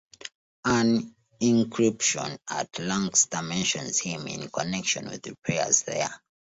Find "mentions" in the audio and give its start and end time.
3.43-3.99